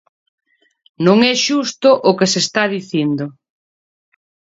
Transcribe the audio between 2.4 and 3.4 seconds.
está dicindo.